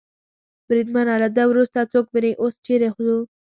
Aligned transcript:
بریدمنه، 0.67 1.15
له 1.23 1.29
ده 1.35 1.43
وروسته 1.47 1.79
څوک 1.93 2.05
مري؟ 2.13 2.31
اوس 2.41 2.55
چېرې 2.65 2.89
ځو؟ 3.05 3.17